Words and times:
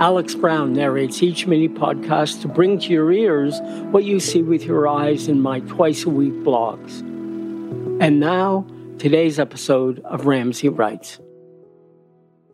Alex 0.00 0.36
Brown 0.36 0.74
narrates 0.74 1.24
each 1.24 1.48
mini 1.48 1.68
podcast 1.68 2.40
to 2.42 2.48
bring 2.48 2.78
to 2.78 2.92
your 2.92 3.10
ears 3.10 3.58
what 3.90 4.04
you 4.04 4.20
see 4.20 4.42
with 4.42 4.62
your 4.62 4.86
eyes 4.86 5.26
in 5.26 5.40
my 5.40 5.58
twice 5.60 6.04
a 6.04 6.08
week 6.08 6.34
blogs. 6.44 7.00
And 8.00 8.20
now, 8.20 8.64
today's 8.98 9.40
episode 9.40 9.98
of 10.04 10.26
Ramsay 10.26 10.68
Writes 10.68 11.18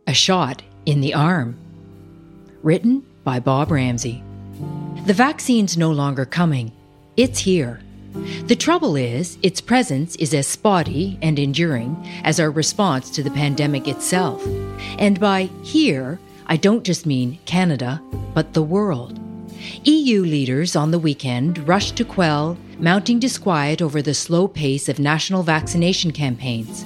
A 0.07 0.15
Shot 0.15 0.63
in 0.87 1.03
the 1.03 1.13
Arm. 1.13 1.59
Written 2.63 3.05
by 3.25 3.41
Bob 3.41 3.71
Ramsay. 3.71 4.23
The 5.05 5.13
vaccine's 5.13 5.77
no 5.77 5.91
longer 5.91 6.25
coming, 6.25 6.73
it's 7.19 7.41
here. 7.41 7.83
The 8.47 8.57
trouble 8.57 8.97
is, 8.97 9.37
its 9.43 9.61
presence 9.61 10.17
is 10.17 10.33
as 10.33 10.47
spotty 10.47 11.19
and 11.21 11.39
enduring 11.39 12.09
as 12.25 12.41
our 12.41 12.51
response 12.51 13.11
to 13.11 13.23
the 13.23 13.31
pandemic 13.33 13.87
itself. 13.87 14.43
And 14.99 15.21
by 15.21 15.51
here, 15.63 16.19
I 16.47 16.57
don't 16.57 16.85
just 16.85 17.07
mean 17.07 17.39
Canada, 17.47 18.03
but 18.35 18.53
the 18.53 18.63
world. 18.63 19.19
EU 19.85 20.23
leaders 20.23 20.77
on 20.77 20.91
the 20.91 20.99
weekend 20.99 21.67
rushed 21.67 21.97
to 21.97 22.05
quell 22.05 22.59
mounting 22.79 23.19
disquiet 23.19 23.81
over 23.81 24.03
the 24.03 24.15
slow 24.15 24.47
pace 24.47 24.89
of 24.89 24.99
national 24.99 25.43
vaccination 25.43 26.11
campaigns, 26.11 26.83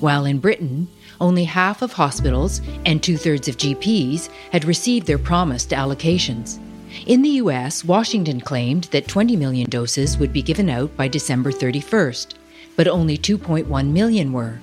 while 0.00 0.24
in 0.24 0.38
Britain, 0.38 0.88
only 1.20 1.44
half 1.44 1.82
of 1.82 1.92
hospitals 1.92 2.60
and 2.84 3.02
two 3.02 3.16
thirds 3.16 3.48
of 3.48 3.56
GPs 3.56 4.28
had 4.50 4.64
received 4.64 5.06
their 5.06 5.18
promised 5.18 5.70
allocations. 5.70 6.58
In 7.06 7.22
the 7.22 7.38
US, 7.42 7.84
Washington 7.84 8.40
claimed 8.40 8.84
that 8.84 9.08
20 9.08 9.36
million 9.36 9.68
doses 9.70 10.18
would 10.18 10.32
be 10.32 10.42
given 10.42 10.68
out 10.68 10.96
by 10.96 11.08
December 11.08 11.52
31st, 11.52 12.34
but 12.74 12.88
only 12.88 13.16
2.1 13.16 13.90
million 13.92 14.32
were. 14.32 14.58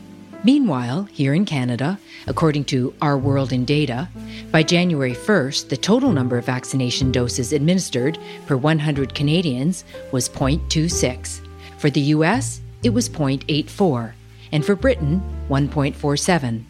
Meanwhile, 0.46 1.04
here 1.06 1.34
in 1.34 1.46
Canada, 1.46 1.98
according 2.28 2.66
to 2.66 2.94
Our 3.02 3.18
World 3.18 3.54
in 3.54 3.64
Data, 3.64 4.10
by 4.52 4.62
January 4.62 5.14
1st, 5.14 5.70
the 5.70 5.78
total 5.78 6.12
number 6.12 6.38
of 6.38 6.46
vaccination 6.46 7.14
doses 7.14 7.54
administered 7.54 8.20
per 8.46 8.58
100 8.58 9.16
Canadians 9.16 9.86
was 10.12 10.28
0.26. 10.28 11.40
For 11.78 11.90
the 11.90 12.02
US, 12.02 12.60
it 12.84 12.90
was 12.90 13.08
0.84, 13.08 14.12
and 14.52 14.66
for 14.66 14.76
Britain, 14.76 15.24
1.47. 15.48 16.64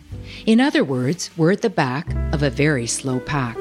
In 0.45 0.59
other 0.59 0.83
words, 0.83 1.31
we're 1.35 1.53
at 1.53 1.63
the 1.63 1.69
back 1.69 2.13
of 2.31 2.43
a 2.43 2.51
very 2.51 2.85
slow 2.85 3.19
pack. 3.19 3.57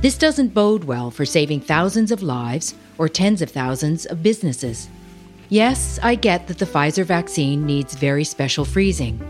This 0.00 0.16
doesn't 0.16 0.54
bode 0.54 0.84
well 0.84 1.10
for 1.10 1.26
saving 1.26 1.60
thousands 1.60 2.10
of 2.10 2.22
lives 2.22 2.74
or 2.96 3.10
tens 3.10 3.42
of 3.42 3.50
thousands 3.50 4.06
of 4.06 4.22
businesses. 4.22 4.88
Yes, 5.50 5.98
I 6.02 6.14
get 6.14 6.46
that 6.48 6.58
the 6.58 6.66
Pfizer 6.66 7.04
vaccine 7.04 7.66
needs 7.66 7.94
very 7.94 8.24
special 8.24 8.64
freezing. 8.64 9.20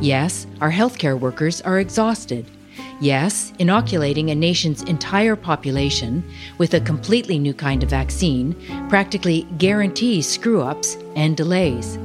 Yes, 0.00 0.46
our 0.60 0.70
healthcare 0.70 1.18
workers 1.18 1.60
are 1.62 1.80
exhausted. 1.80 2.46
Yes, 3.00 3.52
inoculating 3.58 4.30
a 4.30 4.34
nation's 4.34 4.82
entire 4.82 5.34
population 5.34 6.22
with 6.58 6.74
a 6.74 6.80
completely 6.80 7.38
new 7.38 7.54
kind 7.54 7.82
of 7.82 7.90
vaccine 7.90 8.54
practically 8.88 9.42
guarantees 9.58 10.28
screw 10.28 10.62
ups 10.62 10.96
and 11.16 11.36
delays. 11.36 11.98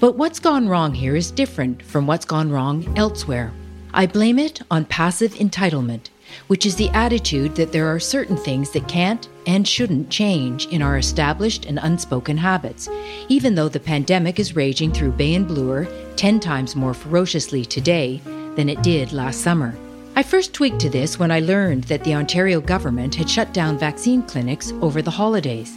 But 0.00 0.16
what's 0.16 0.38
gone 0.38 0.68
wrong 0.68 0.94
here 0.94 1.16
is 1.16 1.30
different 1.30 1.82
from 1.82 2.06
what's 2.06 2.24
gone 2.24 2.52
wrong 2.52 2.96
elsewhere. 2.96 3.52
I 3.92 4.06
blame 4.06 4.38
it 4.38 4.60
on 4.70 4.84
passive 4.84 5.34
entitlement 5.34 6.10
which 6.48 6.66
is 6.66 6.76
the 6.76 6.90
attitude 6.90 7.54
that 7.56 7.72
there 7.72 7.86
are 7.86 8.00
certain 8.00 8.36
things 8.36 8.70
that 8.70 8.88
can't 8.88 9.28
and 9.46 9.66
shouldn't 9.66 10.10
change 10.10 10.66
in 10.66 10.82
our 10.82 10.98
established 10.98 11.64
and 11.64 11.78
unspoken 11.82 12.36
habits, 12.36 12.88
even 13.28 13.54
though 13.54 13.68
the 13.68 13.80
pandemic 13.80 14.38
is 14.38 14.56
raging 14.56 14.92
through 14.92 15.12
Bay 15.12 15.34
and 15.34 15.46
Bloor 15.48 15.88
10 16.16 16.40
times 16.40 16.76
more 16.76 16.94
ferociously 16.94 17.64
today 17.64 18.20
than 18.56 18.68
it 18.68 18.82
did 18.82 19.12
last 19.12 19.40
summer. 19.40 19.74
I 20.16 20.22
first 20.22 20.52
tweaked 20.52 20.80
to 20.80 20.90
this 20.90 21.18
when 21.18 21.30
I 21.30 21.40
learned 21.40 21.84
that 21.84 22.02
the 22.02 22.14
Ontario 22.14 22.60
government 22.60 23.14
had 23.14 23.30
shut 23.30 23.54
down 23.54 23.78
vaccine 23.78 24.22
clinics 24.22 24.72
over 24.80 25.00
the 25.00 25.12
holidays. 25.12 25.76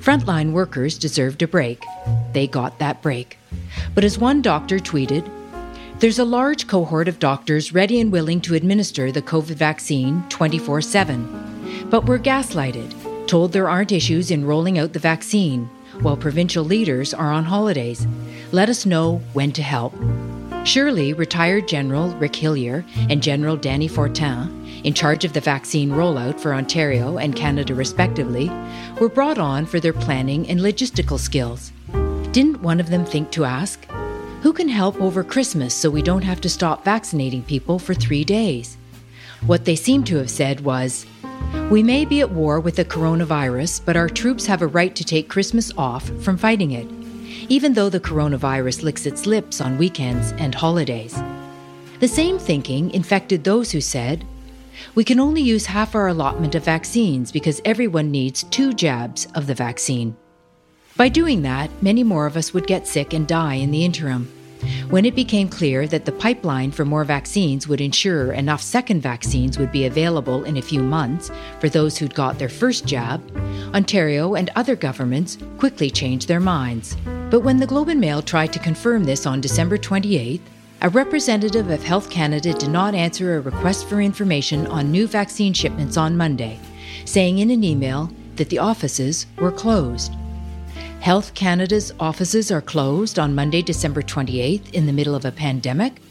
Frontline 0.00 0.52
workers 0.52 0.96
deserved 0.96 1.42
a 1.42 1.46
break. 1.48 1.84
They 2.32 2.46
got 2.46 2.78
that 2.78 3.02
break. 3.02 3.36
But 3.94 4.04
as 4.04 4.18
one 4.18 4.40
doctor 4.40 4.78
tweeted, 4.78 5.28
there's 6.00 6.20
a 6.20 6.24
large 6.24 6.68
cohort 6.68 7.08
of 7.08 7.18
doctors 7.18 7.72
ready 7.72 8.00
and 8.00 8.12
willing 8.12 8.40
to 8.40 8.54
administer 8.54 9.10
the 9.10 9.22
COVID 9.22 9.56
vaccine 9.56 10.22
24 10.28 10.80
7. 10.80 11.86
But 11.90 12.06
we're 12.06 12.20
gaslighted, 12.20 13.26
told 13.26 13.52
there 13.52 13.68
aren't 13.68 13.90
issues 13.90 14.30
in 14.30 14.44
rolling 14.44 14.78
out 14.78 14.92
the 14.92 15.00
vaccine, 15.00 15.68
while 16.00 16.16
provincial 16.16 16.64
leaders 16.64 17.12
are 17.12 17.32
on 17.32 17.44
holidays. 17.44 18.06
Let 18.52 18.68
us 18.68 18.86
know 18.86 19.20
when 19.32 19.50
to 19.52 19.62
help. 19.62 19.92
Surely, 20.64 21.14
retired 21.14 21.66
General 21.66 22.10
Rick 22.16 22.36
Hillier 22.36 22.84
and 23.10 23.20
General 23.20 23.56
Dany 23.56 23.90
Fortin, 23.90 24.84
in 24.84 24.94
charge 24.94 25.24
of 25.24 25.32
the 25.32 25.40
vaccine 25.40 25.90
rollout 25.90 26.38
for 26.38 26.54
Ontario 26.54 27.18
and 27.18 27.34
Canada 27.34 27.74
respectively, 27.74 28.48
were 29.00 29.08
brought 29.08 29.38
on 29.38 29.66
for 29.66 29.80
their 29.80 29.92
planning 29.92 30.48
and 30.48 30.60
logistical 30.60 31.18
skills. 31.18 31.72
Didn't 32.30 32.62
one 32.62 32.78
of 32.78 32.90
them 32.90 33.04
think 33.04 33.32
to 33.32 33.44
ask, 33.44 33.84
who 34.42 34.52
can 34.52 34.68
help 34.68 35.00
over 35.00 35.24
Christmas 35.24 35.74
so 35.74 35.90
we 35.90 36.02
don't 36.02 36.24
have 36.24 36.40
to 36.42 36.48
stop 36.48 36.84
vaccinating 36.84 37.42
people 37.42 37.78
for 37.78 37.94
three 37.94 38.24
days? 38.24 38.76
What 39.46 39.64
they 39.64 39.76
seem 39.76 40.04
to 40.04 40.16
have 40.16 40.30
said 40.30 40.60
was, 40.60 41.06
We 41.70 41.82
may 41.82 42.04
be 42.04 42.20
at 42.20 42.30
war 42.30 42.60
with 42.60 42.76
the 42.76 42.84
coronavirus, 42.84 43.82
but 43.84 43.96
our 43.96 44.08
troops 44.08 44.46
have 44.46 44.62
a 44.62 44.66
right 44.66 44.94
to 44.96 45.04
take 45.04 45.28
Christmas 45.28 45.72
off 45.76 46.08
from 46.22 46.36
fighting 46.36 46.72
it, 46.72 46.88
even 47.48 47.72
though 47.72 47.88
the 47.88 48.00
coronavirus 48.00 48.82
licks 48.82 49.06
its 49.06 49.26
lips 49.26 49.60
on 49.60 49.78
weekends 49.78 50.32
and 50.38 50.54
holidays. 50.54 51.20
The 52.00 52.08
same 52.08 52.38
thinking 52.38 52.90
infected 52.92 53.44
those 53.44 53.72
who 53.72 53.80
said, 53.80 54.24
we 54.94 55.04
can 55.04 55.20
only 55.20 55.42
use 55.42 55.66
half 55.66 55.94
our 55.94 56.08
allotment 56.08 56.54
of 56.54 56.64
vaccines 56.64 57.32
because 57.32 57.60
everyone 57.64 58.10
needs 58.10 58.44
two 58.44 58.72
jabs 58.72 59.26
of 59.34 59.46
the 59.46 59.54
vaccine. 59.54 60.16
By 60.98 61.08
doing 61.08 61.42
that, 61.42 61.70
many 61.80 62.02
more 62.02 62.26
of 62.26 62.36
us 62.36 62.52
would 62.52 62.66
get 62.66 62.88
sick 62.88 63.12
and 63.12 63.24
die 63.24 63.54
in 63.54 63.70
the 63.70 63.84
interim. 63.84 64.28
When 64.90 65.04
it 65.04 65.14
became 65.14 65.48
clear 65.48 65.86
that 65.86 66.04
the 66.04 66.10
pipeline 66.10 66.72
for 66.72 66.84
more 66.84 67.04
vaccines 67.04 67.68
would 67.68 67.80
ensure 67.80 68.32
enough 68.32 68.60
second 68.60 69.00
vaccines 69.00 69.58
would 69.58 69.70
be 69.70 69.86
available 69.86 70.42
in 70.42 70.56
a 70.56 70.62
few 70.62 70.82
months 70.82 71.30
for 71.60 71.68
those 71.68 71.96
who'd 71.96 72.16
got 72.16 72.36
their 72.36 72.48
first 72.48 72.84
jab, 72.84 73.22
Ontario 73.76 74.34
and 74.34 74.50
other 74.56 74.74
governments 74.74 75.38
quickly 75.56 75.88
changed 75.88 76.26
their 76.26 76.40
minds. 76.40 76.96
But 77.30 77.44
when 77.44 77.58
the 77.58 77.66
Globe 77.66 77.90
and 77.90 78.00
Mail 78.00 78.20
tried 78.20 78.52
to 78.54 78.58
confirm 78.58 79.04
this 79.04 79.24
on 79.24 79.40
December 79.40 79.78
28th, 79.78 80.40
a 80.82 80.88
representative 80.88 81.70
of 81.70 81.84
Health 81.84 82.10
Canada 82.10 82.52
did 82.54 82.70
not 82.70 82.96
answer 82.96 83.36
a 83.36 83.40
request 83.40 83.88
for 83.88 84.02
information 84.02 84.66
on 84.66 84.90
new 84.90 85.06
vaccine 85.06 85.52
shipments 85.52 85.96
on 85.96 86.16
Monday, 86.16 86.58
saying 87.04 87.38
in 87.38 87.52
an 87.52 87.62
email 87.62 88.10
that 88.34 88.50
the 88.50 88.58
offices 88.58 89.26
were 89.36 89.52
closed. 89.52 90.12
Health 91.00 91.32
Canada's 91.34 91.92
offices 92.00 92.50
are 92.50 92.60
closed 92.60 93.18
on 93.20 93.34
Monday, 93.34 93.62
December 93.62 94.02
28th, 94.02 94.74
in 94.74 94.84
the 94.84 94.92
middle 94.92 95.14
of 95.14 95.24
a 95.24 95.32
pandemic. 95.32 96.02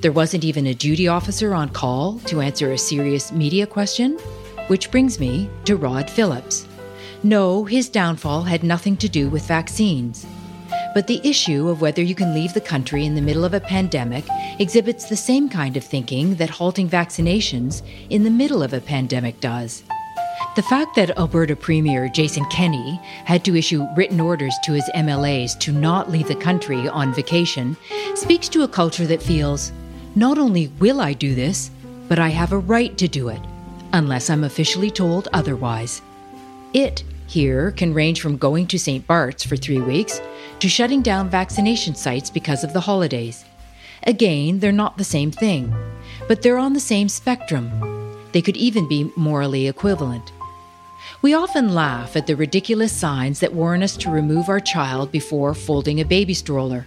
There 0.00 0.12
wasn't 0.12 0.44
even 0.44 0.68
a 0.68 0.74
duty 0.74 1.08
officer 1.08 1.54
on 1.54 1.70
call 1.70 2.20
to 2.26 2.40
answer 2.40 2.70
a 2.70 2.78
serious 2.78 3.32
media 3.32 3.66
question. 3.66 4.16
Which 4.68 4.90
brings 4.92 5.18
me 5.18 5.50
to 5.64 5.76
Rod 5.76 6.08
Phillips. 6.08 6.68
No, 7.24 7.64
his 7.64 7.88
downfall 7.88 8.42
had 8.42 8.62
nothing 8.62 8.96
to 8.98 9.08
do 9.08 9.28
with 9.28 9.42
vaccines. 9.42 10.24
But 10.94 11.08
the 11.08 11.20
issue 11.24 11.68
of 11.68 11.80
whether 11.80 12.02
you 12.02 12.14
can 12.14 12.32
leave 12.32 12.54
the 12.54 12.60
country 12.60 13.04
in 13.04 13.16
the 13.16 13.22
middle 13.22 13.44
of 13.44 13.54
a 13.54 13.60
pandemic 13.60 14.24
exhibits 14.60 15.08
the 15.08 15.16
same 15.16 15.48
kind 15.48 15.76
of 15.76 15.84
thinking 15.84 16.36
that 16.36 16.50
halting 16.50 16.88
vaccinations 16.88 17.82
in 18.08 18.22
the 18.22 18.30
middle 18.30 18.62
of 18.62 18.72
a 18.72 18.80
pandemic 18.80 19.40
does. 19.40 19.82
The 20.56 20.62
fact 20.62 20.96
that 20.96 21.16
Alberta 21.16 21.54
Premier 21.54 22.08
Jason 22.08 22.44
Kenney 22.46 23.00
had 23.24 23.44
to 23.44 23.56
issue 23.56 23.86
written 23.96 24.20
orders 24.20 24.54
to 24.64 24.72
his 24.72 24.88
MLAs 24.94 25.58
to 25.60 25.72
not 25.72 26.10
leave 26.10 26.28
the 26.28 26.34
country 26.34 26.88
on 26.88 27.14
vacation 27.14 27.76
speaks 28.14 28.48
to 28.48 28.62
a 28.62 28.68
culture 28.68 29.06
that 29.06 29.22
feels 29.22 29.72
not 30.16 30.38
only 30.38 30.68
will 30.80 31.00
I 31.00 31.12
do 31.12 31.34
this, 31.34 31.70
but 32.08 32.18
I 32.18 32.28
have 32.30 32.52
a 32.52 32.58
right 32.58 32.96
to 32.98 33.06
do 33.06 33.28
it, 33.28 33.40
unless 33.92 34.30
I'm 34.30 34.44
officially 34.44 34.90
told 34.90 35.28
otherwise. 35.32 36.02
It 36.74 37.04
here 37.26 37.70
can 37.72 37.94
range 37.94 38.20
from 38.20 38.36
going 38.36 38.66
to 38.68 38.78
St. 38.78 39.06
Bart's 39.06 39.44
for 39.44 39.56
three 39.56 39.80
weeks 39.80 40.20
to 40.60 40.68
shutting 40.68 41.02
down 41.02 41.28
vaccination 41.28 41.94
sites 41.94 42.30
because 42.30 42.64
of 42.64 42.72
the 42.72 42.80
holidays. 42.80 43.44
Again, 44.04 44.58
they're 44.58 44.72
not 44.72 44.98
the 44.98 45.04
same 45.04 45.30
thing, 45.30 45.74
but 46.26 46.42
they're 46.42 46.58
on 46.58 46.72
the 46.72 46.80
same 46.80 47.08
spectrum 47.08 47.97
they 48.32 48.42
could 48.42 48.56
even 48.56 48.88
be 48.88 49.12
morally 49.16 49.68
equivalent. 49.68 50.32
We 51.22 51.34
often 51.34 51.74
laugh 51.74 52.16
at 52.16 52.26
the 52.26 52.36
ridiculous 52.36 52.92
signs 52.92 53.40
that 53.40 53.52
warn 53.52 53.82
us 53.82 53.96
to 53.98 54.10
remove 54.10 54.48
our 54.48 54.60
child 54.60 55.10
before 55.10 55.54
folding 55.54 56.00
a 56.00 56.04
baby 56.04 56.34
stroller, 56.34 56.86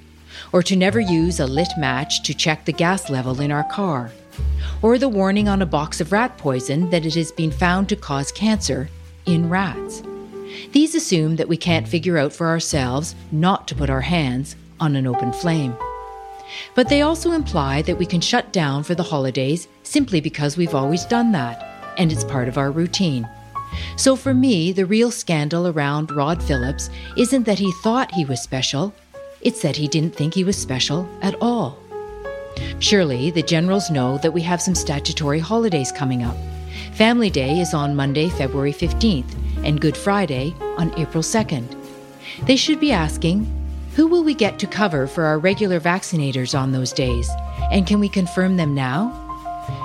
or 0.52 0.64
to 0.64 0.76
never 0.76 1.00
use 1.00 1.40
a 1.40 1.48
lit 1.48 1.70
match 1.78 2.24
to 2.24 2.34
check 2.34 2.66
the 2.66 2.72
gas 2.72 3.10
level 3.10 3.42
in 3.42 3.52
our 3.52 3.64
car, 3.66 4.12
or 4.82 4.98
the 4.98 5.10
warning 5.10 5.50
on 5.50 5.62
a 5.62 5.66
box 5.66 6.00
of 6.00 6.12
rat 6.12 6.38
poison 6.38 6.90
that 6.92 7.06
it 7.06 7.16
has 7.16 7.32
been 7.32 7.52
found 7.52 7.90
to 7.90 7.96
cause 7.96 8.32
cancer 8.32 8.90
in 9.26 9.50
rats. 9.50 10.02
These 10.72 10.96
assume 10.96 11.36
that 11.38 11.48
we 11.48 11.58
can't 11.58 11.88
figure 11.88 12.18
out 12.18 12.34
for 12.34 12.48
ourselves 12.48 13.16
not 13.32 13.68
to 13.68 13.76
put 13.76 13.90
our 13.90 14.02
hands 14.02 14.56
on 14.80 14.96
an 14.96 15.08
open 15.08 15.34
flame. 15.34 15.76
But 16.76 16.90
they 16.90 17.02
also 17.02 17.32
imply 17.32 17.82
that 17.84 17.98
we 17.98 18.06
can 18.06 18.22
shut 18.22 18.52
down 18.52 18.84
for 18.84 18.96
the 18.96 19.04
holidays 19.04 19.68
simply 19.84 20.22
because 20.22 20.58
we've 20.58 20.76
always 20.76 21.06
done 21.06 21.32
that, 21.34 21.94
and 21.98 22.12
it's 22.12 22.24
part 22.24 22.48
of 22.48 22.58
our 22.58 22.72
routine. 22.72 23.28
So 23.96 24.16
for 24.16 24.34
me, 24.34 24.72
the 24.72 24.86
real 24.86 25.12
scandal 25.12 25.68
around 25.68 26.12
Rod 26.12 26.44
Phillips 26.44 26.90
isn't 27.18 27.44
that 27.44 27.60
he 27.60 27.72
thought 27.84 28.12
he 28.12 28.26
was 28.26 28.42
special, 28.42 28.94
it's 29.42 29.62
that 29.62 29.76
he 29.76 29.88
didn't 29.88 30.16
think 30.16 30.34
he 30.34 30.44
was 30.44 30.58
special 30.58 31.08
at 31.22 31.36
all. 31.42 31.78
Surely 32.80 33.32
the 33.32 33.42
generals 33.42 33.90
know 33.90 34.18
that 34.20 34.34
we 34.34 34.42
have 34.42 34.62
some 34.62 34.76
statutory 34.76 35.40
holidays 35.40 35.92
coming 35.92 36.24
up. 36.24 36.36
Family 36.94 37.30
Day 37.30 37.60
is 37.60 37.74
on 37.74 37.96
Monday, 37.96 38.30
February 38.30 38.74
15th, 38.74 39.34
and 39.64 39.80
Good 39.80 39.96
Friday 39.96 40.54
on 40.78 40.94
April 41.00 41.24
2nd. 41.24 41.76
They 42.46 42.56
should 42.56 42.80
be 42.80 42.92
asking, 42.92 43.46
who 43.96 44.08
will 44.08 44.24
we 44.24 44.34
get 44.34 44.58
to 44.60 44.68
cover 44.68 45.06
for 45.06 45.26
our 45.26 45.38
regular 45.38 45.80
vaccinators 45.80 46.58
on 46.58 46.72
those 46.72 46.94
days? 46.94 47.30
And 47.72 47.86
can 47.86 48.00
we 48.00 48.08
confirm 48.08 48.58
them 48.58 48.74
now? 48.74 49.28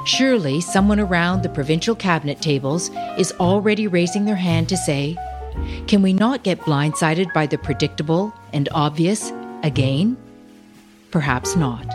Surely 0.05 0.61
someone 0.61 1.01
around 1.01 1.43
the 1.43 1.49
provincial 1.49 1.95
cabinet 1.95 2.41
tables 2.41 2.91
is 3.19 3.33
already 3.41 3.89
raising 3.89 4.25
their 4.25 4.37
hand 4.37 4.69
to 4.69 4.77
say, 4.77 5.17
Can 5.89 6.03
we 6.03 6.13
not 6.13 6.45
get 6.45 6.61
blindsided 6.61 7.33
by 7.33 7.47
the 7.47 7.59
predictable 7.59 8.33
and 8.53 8.69
obvious 8.73 9.33
again? 9.63 10.17
Perhaps 11.11 11.57
not. 11.57 11.87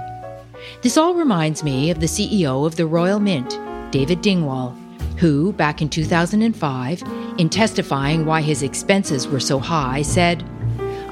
This 0.81 0.98
all 0.98 1.14
reminds 1.14 1.64
me 1.64 1.92
of 1.92 2.00
the 2.00 2.07
CEO 2.07 2.66
of 2.66 2.75
the 2.75 2.86
Royal 2.86 3.19
Mint, 3.19 3.57
David 3.92 4.22
Dingwall, 4.22 4.75
who, 5.18 5.54
back 5.54 5.81
in 5.81 5.90
2005, 5.90 7.04
in 7.38 7.50
testifying 7.50 8.25
why 8.25 8.42
his 8.42 8.64
expenses 8.64 9.28
were 9.28 9.40
so 9.40 9.60
high, 9.60 10.02
said, 10.02 10.44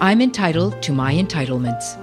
I'm 0.01 0.21
entitled 0.21 0.81
to 0.83 0.93
my 0.93 1.13
entitlements. 1.13 1.97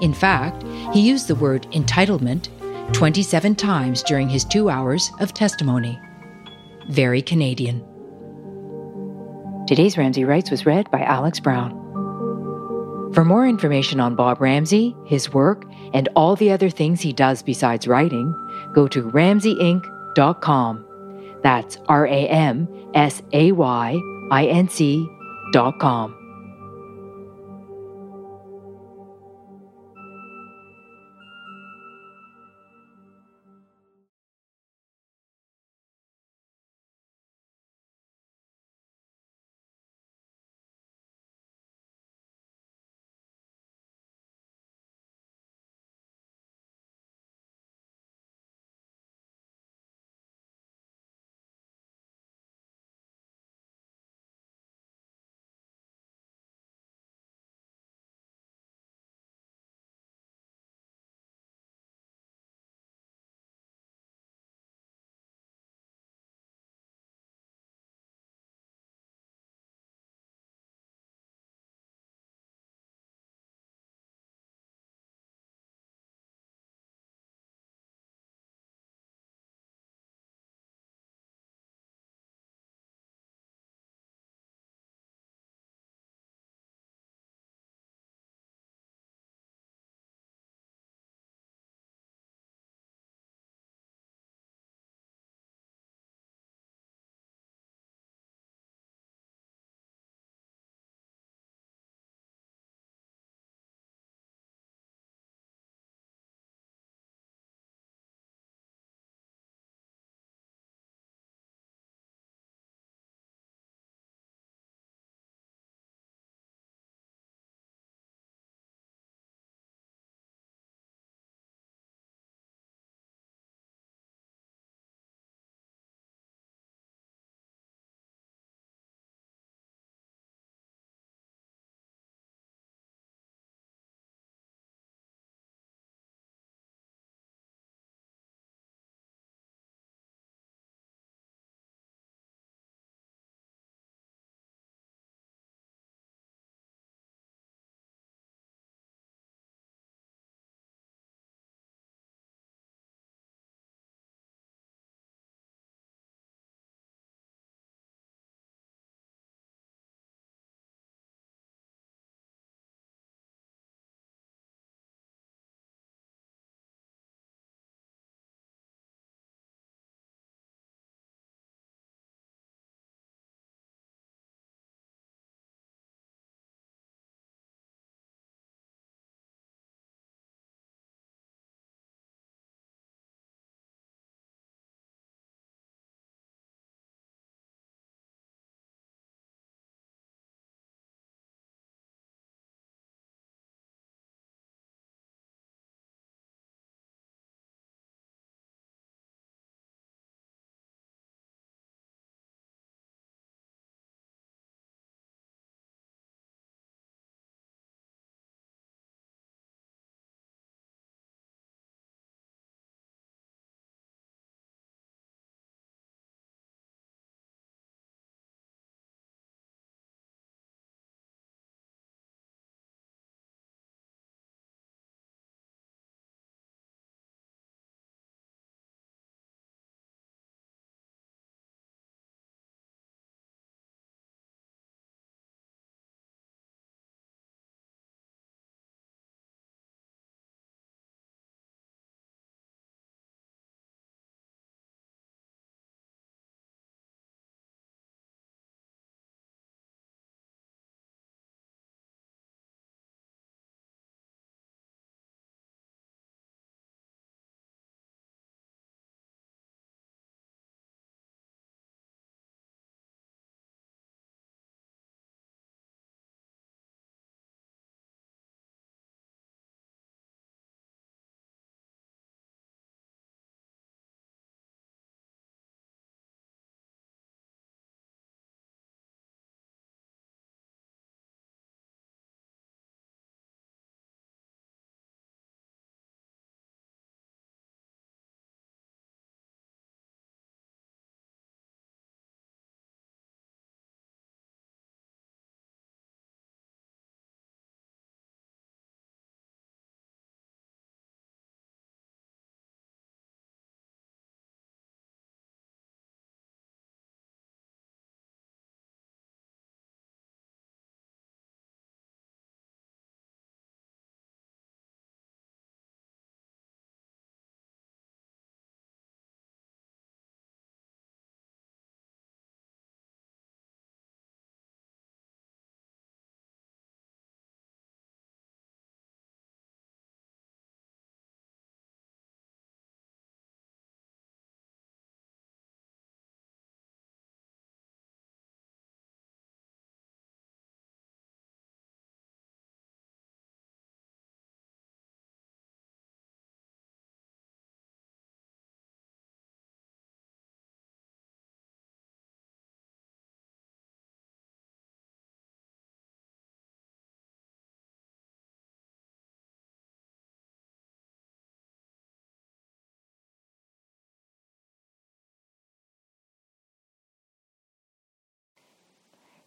In 0.00 0.14
fact, 0.14 0.62
he 0.92 1.00
used 1.00 1.26
the 1.26 1.34
word 1.34 1.66
entitlement 1.72 2.48
27 2.92 3.56
times 3.56 4.02
during 4.04 4.28
his 4.28 4.44
two 4.44 4.70
hours 4.70 5.10
of 5.20 5.34
testimony. 5.34 5.98
Very 6.90 7.20
Canadian. 7.20 7.84
Today's 9.66 9.98
Ramsay 9.98 10.24
Writes 10.24 10.50
was 10.50 10.64
read 10.64 10.90
by 10.90 11.00
Alex 11.00 11.40
Brown. 11.40 11.72
For 13.12 13.24
more 13.24 13.46
information 13.46 14.00
on 14.00 14.14
Bob 14.14 14.40
Ramsay, 14.40 14.94
his 15.04 15.32
work, 15.32 15.64
and 15.92 16.08
all 16.14 16.36
the 16.36 16.52
other 16.52 16.70
things 16.70 17.00
he 17.00 17.12
does 17.12 17.42
besides 17.42 17.88
writing, 17.88 18.32
go 18.74 18.86
to 18.88 19.02
ramsayinc.com. 19.02 20.84
That's 21.42 21.78
R 21.88 22.06
A 22.06 22.28
M 22.28 22.68
S 22.94 23.22
A 23.32 23.52
Y 23.52 24.00
I 24.30 24.46
N 24.46 24.68
C.com. 24.68 26.17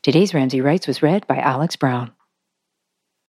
Today's 0.04 0.34
Ramsay 0.34 0.62
Writes 0.62 0.88
was 0.88 1.04
read 1.04 1.28
by 1.28 1.38
Alex 1.38 1.76
Brown. 1.76 2.12